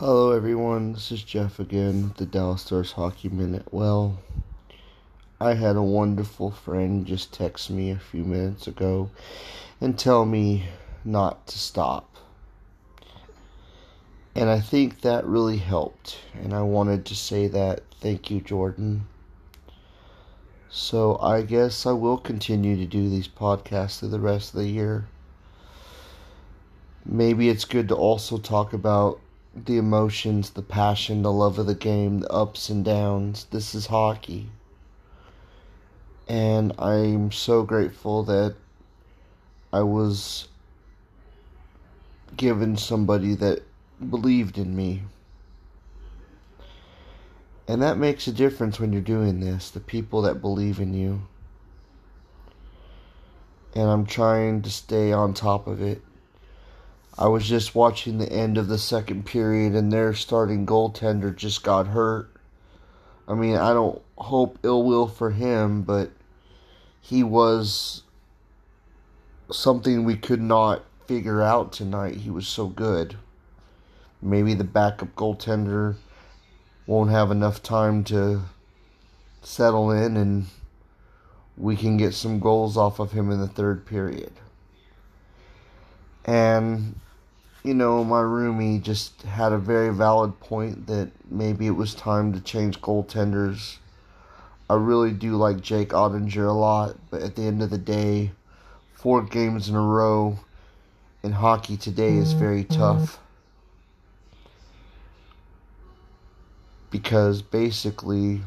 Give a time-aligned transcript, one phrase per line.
[0.00, 0.94] Hello, everyone.
[0.94, 3.68] This is Jeff again with the Dallas Stars Hockey Minute.
[3.70, 4.18] Well,
[5.40, 9.10] I had a wonderful friend just text me a few minutes ago
[9.80, 10.64] and tell me
[11.04, 12.16] not to stop.
[14.34, 16.18] And I think that really helped.
[16.42, 17.82] And I wanted to say that.
[18.00, 19.06] Thank you, Jordan.
[20.68, 24.68] So I guess I will continue to do these podcasts through the rest of the
[24.68, 25.06] year.
[27.06, 29.20] Maybe it's good to also talk about
[29.54, 33.46] the emotions, the passion, the love of the game, the ups and downs.
[33.50, 34.48] This is hockey.
[36.26, 38.56] And I'm so grateful that
[39.72, 40.48] I was
[42.36, 43.62] given somebody that
[44.10, 45.02] believed in me.
[47.68, 51.22] And that makes a difference when you're doing this, the people that believe in you.
[53.74, 56.02] And I'm trying to stay on top of it.
[57.16, 61.62] I was just watching the end of the second period and their starting goaltender just
[61.62, 62.28] got hurt.
[63.28, 66.10] I mean, I don't hope ill will for him, but
[67.00, 68.02] he was
[69.50, 72.16] something we could not figure out tonight.
[72.16, 73.16] He was so good.
[74.20, 75.94] Maybe the backup goaltender
[76.86, 78.42] won't have enough time to
[79.42, 80.46] settle in and
[81.56, 84.32] we can get some goals off of him in the third period.
[86.24, 86.94] And
[87.64, 92.32] you know, my roomie just had a very valid point that maybe it was time
[92.34, 93.78] to change goaltenders.
[94.68, 98.32] I really do like Jake Oettinger a lot, but at the end of the day,
[98.92, 100.38] four games in a row
[101.22, 102.78] in hockey today is very mm-hmm.
[102.78, 103.18] tough.
[106.90, 108.42] Because basically,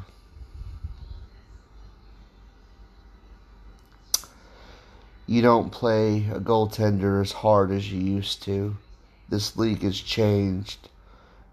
[5.28, 8.76] you don't play a goaltender as hard as you used to
[9.30, 10.90] this league has changed.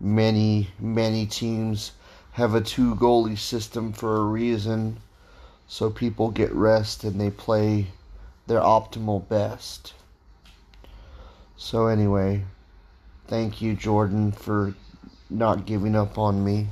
[0.01, 1.93] Many, many teams
[2.33, 4.99] have a two goalie system for a reason.
[5.67, 7.89] So people get rest and they play
[8.47, 9.95] their optimal best.
[11.56, 12.45] So, anyway,
[13.29, 14.75] thank you, Jordan, for
[15.31, 16.67] not giving up on me.